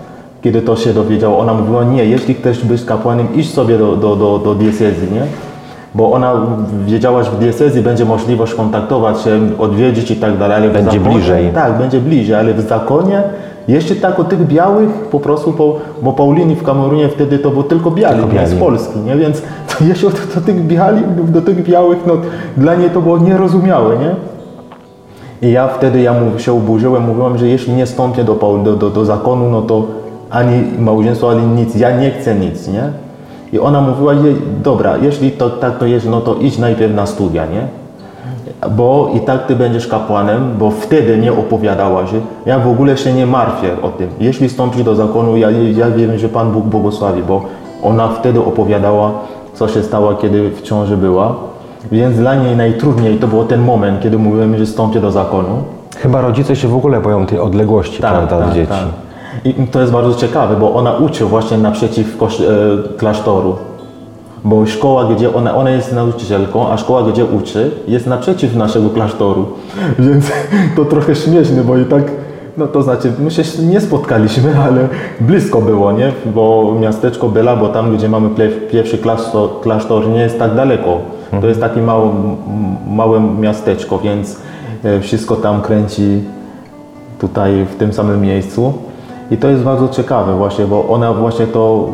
kiedy 0.43 0.61
to 0.61 0.75
się 0.75 0.93
dowiedziała, 0.93 1.37
ona 1.37 1.53
mówiła, 1.53 1.83
nie, 1.83 2.05
jeśli 2.05 2.33
chcesz 2.33 2.65
być 2.65 2.85
kapłanem, 2.85 3.27
idź 3.35 3.51
sobie 3.51 3.77
do, 3.77 3.95
do, 3.95 4.15
do, 4.15 4.39
do 4.39 4.55
diecezji, 4.55 5.11
nie? 5.11 5.21
Bo 5.95 6.11
ona 6.11 6.33
wiedziała, 6.85 7.23
że 7.23 7.31
w 7.31 7.39
diecezji 7.39 7.81
będzie 7.81 8.05
możliwość 8.05 8.53
kontaktować 8.53 9.21
się, 9.21 9.39
odwiedzić 9.59 10.11
i 10.11 10.15
tak 10.15 10.37
dalej. 10.37 10.57
ale 10.57 10.69
Będzie 10.69 10.91
zakonie- 10.91 11.13
bliżej. 11.15 11.49
Tak, 11.53 11.77
będzie 11.77 11.99
bliżej, 11.99 12.35
ale 12.35 12.53
w 12.53 12.61
zakonie 12.61 13.23
jeszcze 13.67 13.95
tak 13.95 14.19
o 14.19 14.23
tych 14.23 14.47
białych 14.47 14.89
po 14.89 15.19
prostu, 15.19 15.51
bo, 15.51 15.79
bo 16.01 16.13
Paulini 16.13 16.55
w 16.55 16.63
Kamerunie 16.63 17.09
wtedy 17.09 17.39
to 17.39 17.49
był 17.49 17.63
tylko 17.63 17.91
biały, 17.91 18.15
Tylko 18.15 18.33
nie 18.33 18.47
z 18.47 18.49
biali. 18.49 18.61
Polski, 18.65 18.99
nie? 18.99 19.15
Więc 19.15 19.41
to 19.41 19.83
jeszcze 19.89 20.09
do, 20.09 20.17
do 20.35 20.41
tych 20.41 20.65
biali, 20.67 21.01
do 21.27 21.41
tych 21.41 21.63
białych, 21.63 21.97
no 22.07 22.13
dla 22.57 22.75
niej 22.75 22.89
to 22.89 23.01
było 23.01 23.17
nierozumiałe, 23.17 23.97
nie? 23.97 24.15
I 25.49 25.51
ja 25.51 25.67
wtedy 25.67 26.01
ja 26.01 26.13
mu 26.13 26.39
się 26.39 26.53
oburzyłem, 26.53 27.03
mówiłem, 27.03 27.37
że 27.37 27.47
jeśli 27.47 27.73
nie 27.73 27.85
wstąpię 27.85 28.23
do, 28.23 28.35
Paul- 28.35 28.63
do, 28.63 28.75
do, 28.75 28.89
do 28.89 29.05
zakonu, 29.05 29.49
no 29.51 29.61
to 29.61 29.87
ani 30.29 30.63
małżeństwo, 30.79 31.31
ani 31.31 31.47
nic, 31.47 31.75
ja 31.75 31.99
nie 31.99 32.11
chcę 32.11 32.35
nic, 32.35 32.67
nie? 32.67 32.83
I 33.53 33.59
ona 33.59 33.81
mówiła, 33.81 34.13
dobra, 34.63 34.97
jeśli 34.97 35.31
to 35.31 35.49
tak 35.49 35.77
to 35.77 35.85
jest, 35.85 36.09
no 36.09 36.21
to 36.21 36.35
idź 36.35 36.57
najpierw 36.57 36.95
na 36.95 37.05
studia, 37.05 37.45
nie? 37.45 37.82
Bo 38.69 39.11
i 39.15 39.19
tak 39.19 39.45
ty 39.45 39.55
będziesz 39.55 39.87
kapłanem, 39.87 40.53
bo 40.59 40.71
wtedy 40.71 41.17
nie 41.17 41.33
opowiadała 41.33 42.07
się. 42.07 42.21
Ja 42.45 42.59
w 42.59 42.67
ogóle 42.67 42.97
się 42.97 43.13
nie 43.13 43.25
martwię 43.25 43.69
o 43.81 43.89
tym. 43.89 44.09
Jeśli 44.19 44.49
wstąpisz 44.49 44.83
do 44.83 44.95
zakonu, 44.95 45.37
ja, 45.37 45.51
ja 45.51 45.91
wiem, 45.91 46.17
że 46.17 46.29
Pan 46.29 46.51
Bóg 46.51 46.65
błogosławi, 46.65 47.21
bo 47.23 47.41
ona 47.83 48.07
wtedy 48.07 48.39
opowiadała, 48.39 49.11
co 49.53 49.67
się 49.67 49.83
stało, 49.83 50.13
kiedy 50.13 50.49
w 50.49 50.61
ciąży 50.61 50.97
była. 50.97 51.35
Więc 51.91 52.17
dla 52.17 52.35
niej 52.35 52.55
najtrudniej 52.55 53.17
to 53.17 53.27
był 53.27 53.45
ten 53.45 53.61
moment, 53.61 54.01
kiedy 54.01 54.17
mówiłem, 54.17 54.57
że 54.57 54.65
wstąpię 54.65 54.99
do 54.99 55.11
zakonu. 55.11 55.63
Chyba 55.97 56.21
rodzice 56.21 56.55
się 56.55 56.67
w 56.67 56.75
ogóle 56.75 57.01
boją 57.01 57.25
tej 57.25 57.39
odległości 57.39 57.99
prawda, 57.99 58.37
od 58.37 58.53
dzieci. 58.53 58.71
I 59.45 59.53
to 59.53 59.79
jest 59.79 59.91
bardzo 59.91 60.15
ciekawe, 60.15 60.55
bo 60.55 60.73
ona 60.73 60.93
uczy 60.93 61.25
właśnie 61.25 61.57
naprzeciw 61.57 62.23
e, 62.23 62.27
klasztoru. 62.97 63.55
Bo 64.45 64.65
szkoła, 64.65 65.05
gdzie 65.05 65.35
ona, 65.35 65.55
ona 65.55 65.69
jest 65.69 65.93
nauczycielką, 65.93 66.69
a 66.69 66.77
szkoła, 66.77 67.03
gdzie 67.03 67.25
uczy, 67.25 67.71
jest 67.87 68.07
naprzeciw 68.07 68.55
naszego 68.55 68.89
klasztoru. 68.89 69.45
Więc 69.99 70.31
to 70.75 70.85
trochę 70.85 71.15
śmieszne, 71.15 71.63
bo 71.63 71.77
i 71.77 71.85
tak, 71.85 72.03
no 72.57 72.67
to 72.67 72.83
znaczy, 72.83 73.11
my 73.19 73.31
się 73.31 73.43
nie 73.63 73.81
spotkaliśmy, 73.81 74.59
ale 74.67 74.87
blisko 75.21 75.61
było, 75.61 75.91
nie? 75.91 76.11
Bo 76.35 76.75
miasteczko 76.79 77.29
Bela, 77.29 77.55
bo 77.55 77.69
tam, 77.69 77.97
gdzie 77.97 78.09
mamy 78.09 78.29
pierwszy 78.71 78.97
klasztor, 78.97 79.49
klasztor, 79.61 80.09
nie 80.09 80.19
jest 80.19 80.39
tak 80.39 80.55
daleko. 80.55 80.97
To 81.41 81.47
jest 81.47 81.59
takie 81.59 81.81
małe, 81.81 82.03
m- 82.09 82.35
małe 82.95 83.19
miasteczko, 83.19 83.99
więc 83.99 84.37
e, 84.83 84.99
wszystko 85.01 85.35
tam 85.35 85.61
kręci 85.61 86.21
tutaj 87.19 87.65
w 87.65 87.75
tym 87.75 87.93
samym 87.93 88.21
miejscu. 88.21 88.73
I 89.31 89.37
to 89.37 89.47
jest 89.47 89.63
bardzo 89.63 89.87
ciekawe 89.89 90.37
właśnie, 90.37 90.65
bo 90.65 90.87
ona 90.89 91.13
właśnie 91.13 91.47
to 91.47 91.89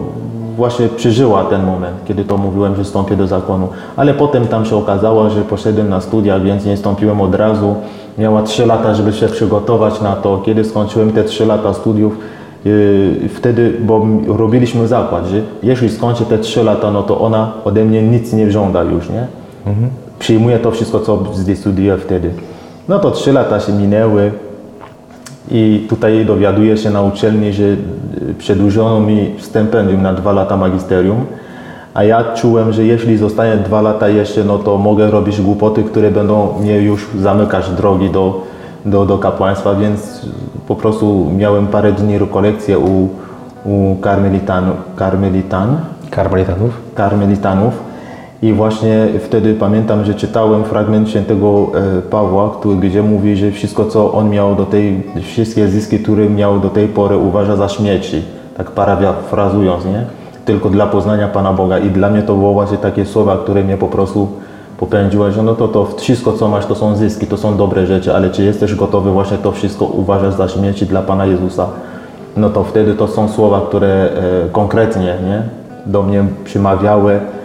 właśnie 0.59 0.87
przeżyła 0.87 1.43
ten 1.43 1.63
moment, 1.63 1.97
kiedy 2.05 2.25
to 2.25 2.37
mówiłem, 2.37 2.75
że 2.75 2.83
wstąpię 2.83 3.15
do 3.15 3.27
zakonu. 3.27 3.67
Ale 3.95 4.13
potem 4.13 4.47
tam 4.47 4.65
się 4.65 4.75
okazało, 4.75 5.29
że 5.29 5.41
poszedłem 5.41 5.89
na 5.89 6.01
studia, 6.01 6.39
więc 6.39 6.65
nie 6.65 6.75
wstąpiłem 6.75 7.21
od 7.21 7.35
razu. 7.35 7.75
Miała 8.17 8.43
3 8.43 8.65
lata, 8.65 8.93
żeby 8.93 9.13
się 9.13 9.27
przygotować 9.27 10.01
na 10.01 10.15
to. 10.15 10.37
Kiedy 10.45 10.63
skończyłem 10.63 11.11
te 11.11 11.23
3 11.23 11.45
lata 11.45 11.73
studiów, 11.73 12.17
yy, 12.65 13.29
wtedy, 13.29 13.73
bo 13.81 14.05
robiliśmy 14.27 14.87
zakład, 14.87 15.25
że 15.25 15.41
jeśli 15.63 15.89
skończę 15.89 16.25
te 16.25 16.37
3 16.37 16.63
lata, 16.63 16.91
no 16.91 17.03
to 17.03 17.19
ona 17.19 17.51
ode 17.65 17.85
mnie 17.85 18.01
nic 18.01 18.33
nie 18.33 18.51
żąda 18.51 18.83
już, 18.83 19.09
nie? 19.09 19.27
Przyjmuje 20.19 20.59
to 20.59 20.71
wszystko, 20.71 20.99
co 20.99 21.23
zdecyduję 21.33 21.97
wtedy. 21.97 22.31
No 22.87 22.99
to 22.99 23.11
3 23.11 23.33
lata 23.33 23.59
się 23.59 23.73
minęły, 23.73 24.31
i 25.51 25.85
tutaj 25.89 26.25
dowiaduję 26.25 26.77
się 26.77 26.89
na 26.89 27.01
uczelni, 27.01 27.53
że 27.53 27.63
y, 27.63 27.77
przedłużono 28.37 28.99
mi 28.99 29.35
stypendium 29.39 30.01
na 30.01 30.13
dwa 30.13 30.31
lata 30.31 30.57
magisterium, 30.57 31.25
a 31.93 32.03
ja 32.03 32.23
czułem, 32.33 32.73
że 32.73 32.85
jeśli 32.85 33.17
zostanie 33.17 33.57
dwa 33.57 33.81
lata 33.81 34.09
jeszcze, 34.09 34.43
no 34.43 34.57
to 34.57 34.77
mogę 34.77 35.11
robić 35.11 35.41
głupoty, 35.41 35.83
które 35.83 36.11
będą 36.11 36.59
mnie 36.59 36.81
już 36.81 37.07
zamykać 37.19 37.69
drogi 37.69 38.09
do, 38.09 38.43
do, 38.85 39.05
do 39.05 39.17
kapłaństwa, 39.17 39.75
więc 39.75 40.25
po 40.67 40.75
prostu 40.75 41.31
miałem 41.37 41.67
parę 41.67 41.91
dni 41.91 42.17
rekolekcje 42.17 42.79
u, 42.79 43.09
u 43.65 43.95
karmelitan, 44.01 44.71
karmelitan, 44.95 45.77
Karmelitanów? 46.09 46.71
karmelitanów. 46.95 47.88
I 48.41 48.53
właśnie 48.53 49.07
wtedy 49.19 49.53
pamiętam, 49.53 50.05
że 50.05 50.13
czytałem 50.13 50.63
fragment 50.63 51.09
świętego 51.09 51.67
e, 51.97 52.01
Pawła, 52.01 52.49
który, 52.59 52.75
gdzie 52.75 53.03
mówi, 53.03 53.35
że 53.35 53.51
wszystko, 53.51 53.85
co 53.85 54.13
on 54.13 54.29
miał 54.29 54.55
do 54.55 54.65
tej, 54.65 55.03
wszystkie 55.21 55.67
zyski, 55.67 55.99
które 55.99 56.29
miał 56.29 56.59
do 56.59 56.69
tej 56.69 56.87
pory, 56.87 57.17
uważa 57.17 57.55
za 57.55 57.69
śmieci. 57.69 58.21
Tak 58.57 58.71
parafrazując, 58.71 59.85
nie? 59.85 60.05
Tylko 60.45 60.69
dla 60.69 60.87
poznania 60.87 61.27
Pana 61.27 61.53
Boga. 61.53 61.79
I 61.79 61.89
dla 61.89 62.09
mnie 62.09 62.21
to 62.21 62.35
było 62.35 62.53
właśnie 62.53 62.77
takie 62.77 63.05
słowa, 63.05 63.37
które 63.37 63.63
mnie 63.63 63.77
po 63.77 63.87
prostu 63.87 64.27
popędziły, 64.77 65.31
że 65.31 65.43
no 65.43 65.55
to, 65.55 65.67
to 65.67 65.85
wszystko, 65.85 66.33
co 66.33 66.47
masz, 66.47 66.65
to 66.65 66.75
są 66.75 66.95
zyski, 66.95 67.27
to 67.27 67.37
są 67.37 67.57
dobre 67.57 67.85
rzeczy, 67.85 68.15
ale 68.15 68.29
czy 68.29 68.43
jesteś 68.43 68.75
gotowy 68.75 69.11
właśnie 69.11 69.37
to 69.37 69.51
wszystko 69.51 69.85
uważać 69.85 70.33
za 70.33 70.47
śmieci 70.47 70.85
dla 70.85 71.01
Pana 71.01 71.25
Jezusa? 71.25 71.67
No 72.37 72.49
to 72.49 72.63
wtedy 72.63 72.93
to 72.93 73.07
są 73.07 73.29
słowa, 73.29 73.61
które 73.67 73.87
e, 73.87 74.09
konkretnie, 74.51 75.15
nie? 75.25 75.41
Do 75.85 76.03
mnie 76.03 76.23
przemawiały 76.45 77.13
e, 77.13 77.38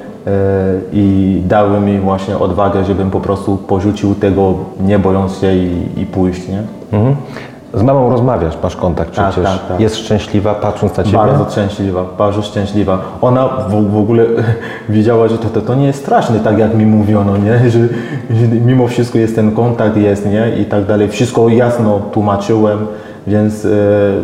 i 0.92 1.42
dały 1.46 1.80
mi 1.80 1.98
właśnie 1.98 2.38
odwagę, 2.38 2.84
żebym 2.84 3.10
po 3.10 3.20
prostu 3.20 3.56
porzucił 3.56 4.14
tego, 4.14 4.54
nie 4.80 4.98
bojąc 4.98 5.38
się 5.38 5.54
i, 5.54 6.00
i 6.00 6.06
pójść, 6.06 6.48
nie? 6.48 6.62
Mhm. 6.92 7.16
Z 7.74 7.82
mamą 7.82 8.10
rozmawiasz, 8.10 8.54
masz 8.62 8.76
kontakt 8.76 9.14
Tak, 9.14 9.30
przecież. 9.30 9.50
tak, 9.50 9.68
tak. 9.68 9.80
Jest 9.80 9.96
szczęśliwa 9.96 10.54
patrząc 10.54 10.96
na 10.96 11.04
ciebie? 11.04 11.18
Bardzo 11.18 11.50
szczęśliwa, 11.50 12.04
bardzo 12.18 12.42
szczęśliwa. 12.42 12.98
Ona 13.20 13.48
w, 13.48 13.90
w 13.90 13.96
ogóle 13.96 14.24
wiedziała, 14.88 15.28
że 15.28 15.38
to, 15.38 15.48
to, 15.48 15.60
to 15.60 15.74
nie 15.74 15.86
jest 15.86 15.98
straszne, 15.98 16.40
tak 16.40 16.58
jak 16.58 16.74
mi 16.74 16.86
mówiono, 16.86 17.36
nie? 17.36 17.58
Że, 17.70 17.78
że 18.30 18.46
mimo 18.66 18.88
wszystko 18.88 19.18
jest 19.18 19.34
ten 19.34 19.52
kontakt, 19.52 19.96
jest, 19.96 20.26
nie? 20.26 20.56
I 20.62 20.64
tak 20.64 20.84
dalej. 20.84 21.08
Wszystko 21.08 21.48
jasno 21.48 22.00
tłumaczyłem, 22.12 22.78
więc, 23.26 23.64
e, 23.64 23.68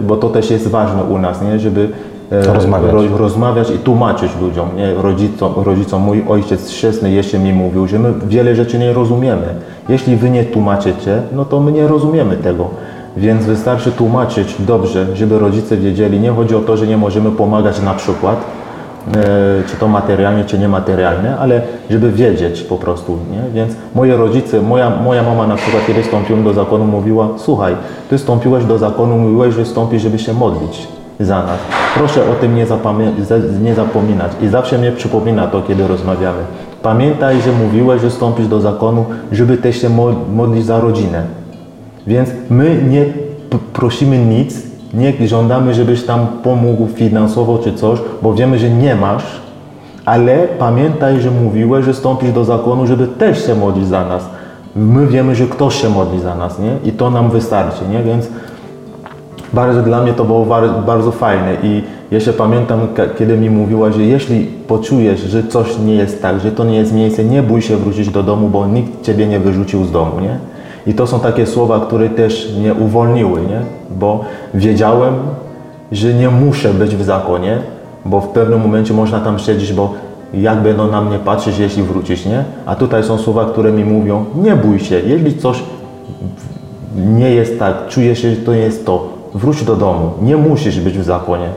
bo 0.06 0.16
to 0.16 0.28
też 0.28 0.50
jest 0.50 0.68
ważne 0.68 1.04
u 1.04 1.18
nas, 1.18 1.42
nie? 1.42 1.58
Żeby 1.58 1.88
Rozmawiać. 2.30 2.92
ro- 2.92 3.18
rozmawiać 3.18 3.70
i 3.70 3.78
tłumaczyć 3.78 4.32
ludziom, 4.40 4.68
nie? 4.76 4.94
Rodzicom, 4.94 5.52
rodzicom. 5.56 6.02
Mój 6.02 6.24
ojciec 6.28 6.68
chrzestny 6.68 7.10
jeszcze 7.10 7.38
mi 7.38 7.52
mówił, 7.52 7.86
że 7.88 7.98
my 7.98 8.12
wiele 8.28 8.54
rzeczy 8.54 8.78
nie 8.78 8.92
rozumiemy. 8.92 9.46
Jeśli 9.88 10.16
wy 10.16 10.30
nie 10.30 10.44
tłumaczycie, 10.44 11.22
no 11.32 11.44
to 11.44 11.60
my 11.60 11.72
nie 11.72 11.88
rozumiemy 11.88 12.36
tego. 12.36 12.68
Więc 13.16 13.44
wystarczy 13.44 13.92
tłumaczyć 13.92 14.54
dobrze, 14.58 15.06
żeby 15.16 15.38
rodzice 15.38 15.76
wiedzieli. 15.76 16.20
Nie 16.20 16.30
chodzi 16.30 16.54
o 16.56 16.60
to, 16.60 16.76
że 16.76 16.86
nie 16.86 16.96
możemy 16.96 17.30
pomagać 17.30 17.82
na 17.82 17.94
przykład, 17.94 18.36
e, 19.08 19.12
czy 19.70 19.76
to 19.76 19.88
materialnie, 19.88 20.44
czy 20.44 20.58
niematerialnie, 20.58 21.36
ale 21.36 21.62
żeby 21.90 22.10
wiedzieć 22.12 22.62
po 22.62 22.76
prostu. 22.76 23.18
Nie? 23.32 23.42
Więc 23.54 23.72
moje 23.94 24.16
rodzice, 24.16 24.62
moja, 24.62 24.90
moja 24.90 25.22
mama 25.22 25.46
na 25.46 25.56
przykład, 25.56 25.86
kiedy 25.86 26.02
wstąpiłem 26.02 26.44
do 26.44 26.52
zakonu, 26.52 26.84
mówiła: 26.84 27.28
Słuchaj, 27.36 27.74
ty 28.10 28.18
wstąpiłeś 28.18 28.64
do 28.64 28.78
zakonu, 28.78 29.18
mówiłeś, 29.18 29.54
że 29.54 29.64
wstąpisz, 29.64 30.02
żeby 30.02 30.18
się 30.18 30.32
modlić 30.32 30.88
za 31.20 31.42
nas. 31.42 31.58
Proszę 31.94 32.30
o 32.30 32.34
tym 32.34 32.54
nie, 32.54 32.66
nie 33.62 33.74
zapominać. 33.74 34.32
I 34.42 34.48
zawsze 34.48 34.78
mnie 34.78 34.92
przypomina 34.92 35.46
to, 35.46 35.62
kiedy 35.62 35.88
rozmawiamy. 35.88 36.38
Pamiętaj, 36.82 37.40
że 37.42 37.52
mówiłeś, 37.52 38.02
że 38.02 38.10
wstąpisz 38.10 38.46
do 38.48 38.60
zakonu, 38.60 39.04
żeby 39.32 39.56
też 39.56 39.80
się 39.82 39.88
mo- 39.88 40.14
modlić 40.32 40.64
za 40.64 40.80
rodzinę. 40.80 41.22
Więc 42.06 42.30
my 42.50 42.82
nie 42.88 43.04
prosimy 43.72 44.18
nic, 44.18 44.62
nie 44.94 45.28
żądamy, 45.28 45.74
żebyś 45.74 46.04
tam 46.04 46.26
pomógł 46.42 46.86
finansowo 46.86 47.58
czy 47.58 47.74
coś, 47.74 47.98
bo 48.22 48.34
wiemy, 48.34 48.58
że 48.58 48.70
nie 48.70 48.94
masz, 48.94 49.24
ale 50.04 50.38
pamiętaj, 50.58 51.20
że 51.20 51.30
mówiłeś, 51.30 51.84
że 51.84 51.92
wstąpisz 51.92 52.32
do 52.32 52.44
zakonu, 52.44 52.86
żeby 52.86 53.06
też 53.06 53.46
się 53.46 53.54
modlić 53.54 53.86
za 53.86 54.04
nas. 54.04 54.24
My 54.76 55.06
wiemy, 55.06 55.34
że 55.34 55.46
ktoś 55.46 55.74
się 55.82 55.88
modli 55.88 56.20
za 56.20 56.34
nas, 56.34 56.58
nie? 56.58 56.90
I 56.90 56.92
to 56.92 57.10
nam 57.10 57.30
wystarczy, 57.30 57.84
nie? 57.90 58.02
Więc 58.02 58.28
bardzo 59.52 59.82
dla 59.82 60.02
mnie 60.02 60.12
to 60.12 60.24
było 60.24 60.44
bar- 60.46 60.84
bardzo 60.86 61.10
fajne 61.12 61.56
i 61.62 61.82
jeszcze 62.10 62.32
pamiętam, 62.32 62.80
kiedy 63.18 63.36
mi 63.36 63.50
mówiła, 63.50 63.92
że 63.92 64.02
jeśli 64.02 64.40
poczujesz, 64.68 65.20
że 65.20 65.42
coś 65.42 65.78
nie 65.78 65.94
jest 65.94 66.22
tak, 66.22 66.40
że 66.40 66.52
to 66.52 66.64
nie 66.64 66.76
jest 66.76 66.94
miejsce, 66.94 67.24
nie 67.24 67.42
bój 67.42 67.62
się 67.62 67.76
wrócić 67.76 68.08
do 68.08 68.22
domu, 68.22 68.48
bo 68.48 68.66
nikt 68.66 69.02
ciebie 69.02 69.26
nie 69.26 69.40
wyrzucił 69.40 69.84
z 69.84 69.92
domu, 69.92 70.20
nie? 70.20 70.38
I 70.86 70.94
to 70.94 71.06
są 71.06 71.20
takie 71.20 71.46
słowa, 71.46 71.80
które 71.80 72.08
też 72.08 72.54
mnie 72.58 72.74
uwolniły, 72.74 73.40
nie? 73.40 73.60
Bo 73.98 74.24
wiedziałem, 74.54 75.14
że 75.92 76.14
nie 76.14 76.28
muszę 76.28 76.74
być 76.74 76.96
w 76.96 77.02
zakonie, 77.02 77.58
bo 78.04 78.20
w 78.20 78.28
pewnym 78.28 78.60
momencie 78.60 78.94
można 78.94 79.20
tam 79.20 79.38
siedzieć, 79.38 79.72
bo 79.72 79.94
jak 80.34 80.62
będą 80.62 80.90
na 80.90 81.00
mnie 81.00 81.18
patrzeć, 81.18 81.58
jeśli 81.58 81.82
wrócisz, 81.82 82.26
nie? 82.26 82.44
A 82.66 82.74
tutaj 82.74 83.04
są 83.04 83.18
słowa, 83.18 83.44
które 83.44 83.72
mi 83.72 83.84
mówią, 83.84 84.24
nie 84.34 84.56
bój 84.56 84.78
się, 84.78 85.00
jeśli 85.06 85.38
coś 85.38 85.62
nie 86.96 87.30
jest 87.30 87.58
tak, 87.58 87.74
czuję 87.88 88.16
się, 88.16 88.30
że 88.30 88.36
to 88.36 88.54
nie 88.54 88.60
jest 88.60 88.86
to, 88.86 89.19
wróć 89.34 89.64
do 89.64 89.76
domu, 89.76 90.10
nie 90.22 90.36
musisz 90.36 90.80
być 90.80 90.98
w 90.98 91.04
zakonie. 91.04 91.48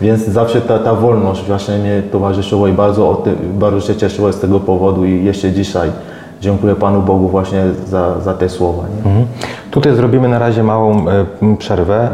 Więc 0.00 0.26
zawsze 0.26 0.60
ta, 0.60 0.78
ta 0.78 0.94
wolność 0.94 1.44
właśnie 1.46 1.78
mnie 1.78 2.02
towarzyszyła 2.12 2.68
i 2.68 2.72
bardzo, 2.72 3.08
o 3.08 3.22
bardzo 3.54 3.80
się 3.80 3.96
cieszyła 3.96 4.32
z 4.32 4.40
tego 4.40 4.60
powodu 4.60 5.04
i 5.04 5.24
jeszcze 5.24 5.52
dzisiaj 5.52 5.90
dziękuję 6.40 6.74
Panu 6.74 7.02
Bogu 7.02 7.28
właśnie 7.28 7.64
za, 7.86 8.20
za 8.20 8.34
te 8.34 8.48
słowa. 8.48 8.82
Mhm. 9.04 9.26
Tutaj 9.70 9.94
zrobimy 9.94 10.28
na 10.28 10.38
razie 10.38 10.62
małą 10.62 11.08
e, 11.08 11.26
przerwę, 11.58 12.08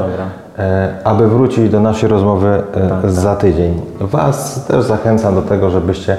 e, 0.59 0.95
aby 1.05 1.29
wrócić 1.29 1.71
do 1.71 1.81
naszej 1.81 2.09
rozmowy 2.09 2.63
e, 2.75 2.89
Tak, 2.89 3.11
za 3.11 3.37
tydzień. 3.37 3.81
Was 4.01 4.67
też 4.67 4.85
zachęcam 4.85 5.35
do 5.35 5.43
tego, 5.43 5.71
żebyście 5.71 6.17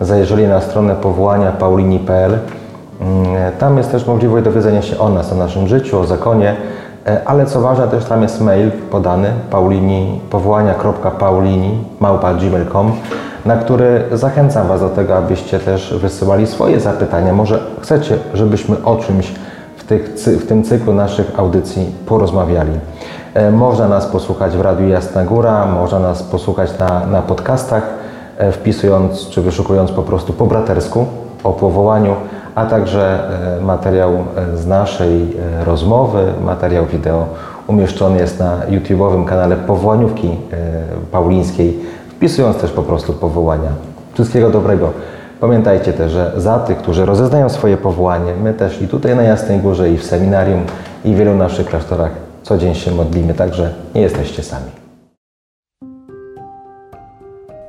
zajrzeli 0.00 0.46
na 0.46 0.60
stronę 0.60 0.94
powołania 0.94 1.52
paulini.pl. 1.52 2.38
Mm, 3.00 3.52
Tam 3.58 3.78
jest 3.78 3.90
też 3.90 4.06
możliwość 4.06 4.44
dowiedzenia 4.44 4.82
się 4.82 4.98
o 4.98 5.08
nas, 5.08 5.32
o 5.32 5.34
naszym 5.34 5.68
życiu, 5.68 6.00
o 6.00 6.06
zakonie, 6.06 6.50
e, 6.50 6.56
ale 7.24 7.46
co 7.46 7.60
ważne, 7.60 7.88
też 7.88 8.04
tam 8.04 8.22
jest 8.22 8.40
mail 8.40 8.70
podany 8.70 9.32
paulini, 9.50 10.20
powołania.paulini 10.30 11.84
małpa.gmail.com, 12.00 12.92
na 13.44 13.56
który 13.56 14.04
zachęcam 14.12 14.68
Was 14.68 14.80
do 14.80 14.88
tego, 14.88 15.16
abyście 15.16 15.58
też 15.58 15.94
wysyłali 15.94 16.46
swoje 16.46 16.80
zapytania. 16.80 17.32
Może 17.32 17.60
chcecie, 17.82 18.18
żebyśmy 18.34 18.84
o 18.84 18.96
czymś 18.96 19.34
w, 19.76 19.84
tych, 19.84 20.14
w 20.14 20.46
tym 20.46 20.64
cyklu 20.64 20.94
naszych 20.94 21.38
audycji 21.38 21.94
porozmawiali. 22.06 22.72
E, 23.34 23.50
Można 23.50 23.88
nas 23.88 24.06
posłuchać 24.06 24.56
w 24.56 24.60
Radiu 24.60 24.88
Jasna 24.88 25.24
Góra, 25.24 25.66
można 25.66 25.98
nas 25.98 26.22
posłuchać 26.22 26.78
na, 26.78 27.06
na 27.06 27.22
podcastach, 27.22 27.82
e, 28.38 28.52
wpisując 28.52 29.28
czy 29.28 29.42
wyszukując 29.42 29.92
po 29.92 30.02
prostu 30.02 30.32
po 30.32 30.46
bratersku 30.46 31.06
o 31.44 31.52
powołaniu, 31.52 32.14
a 32.56 32.66
także 32.66 33.18
e, 33.58 33.60
materiał 33.60 34.12
e, 34.12 34.56
z 34.56 34.66
naszej 34.66 35.36
e, 35.60 35.64
rozmowy, 35.64 36.24
materiał 36.44 36.86
wideo 36.86 37.26
umieszczony 37.66 38.18
jest 38.18 38.38
na 38.38 38.60
YouTube'owym 38.70 39.24
kanale 39.24 39.56
Powołaniówki 39.56 40.30
Paulińskiej, 41.12 41.78
wpisując 42.08 42.56
też 42.56 42.70
po 42.70 42.82
prostu 42.82 43.12
powołania. 43.12 43.68
Wszystkiego 44.14 44.50
dobrego. 44.50 44.90
Pamiętajcie 45.40 45.92
też, 45.92 46.12
że 46.12 46.32
za 46.36 46.58
tych, 46.58 46.78
którzy 46.78 47.06
rozeznają 47.06 47.48
swoje 47.48 47.76
powołanie, 47.76 48.32
my 48.42 48.54
też 48.54 48.82
i 48.82 48.88
tutaj 48.88 49.16
na 49.16 49.22
Jasnej 49.22 49.58
Górze, 49.58 49.90
i 49.90 49.98
w 49.98 50.04
seminarium, 50.04 50.60
i 51.04 51.14
w 51.14 51.16
wielu 51.16 51.34
naszych 51.34 51.66
klasztorach 51.66 52.10
co 52.42 52.58
dzień 52.58 52.74
się 52.74 52.90
modlimy, 52.90 53.34
także 53.34 53.70
nie 53.94 54.00
jesteście 54.00 54.42
sami. 54.42 54.85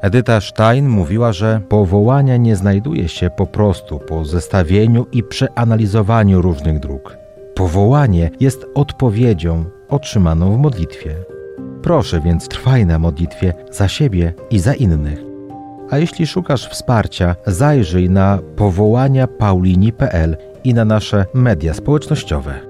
Edyta 0.07 0.41
Stein 0.41 0.89
mówiła, 0.89 1.33
że 1.33 1.61
powołania 1.69 2.37
nie 2.37 2.55
znajduje 2.55 3.07
się 3.07 3.29
po 3.29 3.47
prostu 3.47 3.99
po 3.99 4.25
zestawieniu 4.25 5.05
i 5.11 5.23
przeanalizowaniu 5.23 6.41
różnych 6.41 6.79
dróg. 6.79 7.17
Powołanie 7.55 8.29
jest 8.39 8.65
odpowiedzią 8.75 9.65
otrzymaną 9.89 10.53
w 10.53 10.57
modlitwie. 10.57 11.15
Proszę 11.81 12.21
więc 12.21 12.47
trwaj 12.47 12.85
na 12.85 12.99
modlitwie 12.99 13.53
za 13.71 13.87
siebie 13.87 14.33
i 14.51 14.59
za 14.59 14.73
innych. 14.73 15.19
A 15.89 15.97
jeśli 15.97 16.27
szukasz 16.27 16.69
wsparcia, 16.69 17.35
zajrzyj 17.45 18.09
na 18.09 18.39
powołania 18.55 19.27
paulini.pl 19.27 20.37
i 20.63 20.73
na 20.73 20.85
nasze 20.85 21.25
media 21.33 21.73
społecznościowe. 21.73 22.66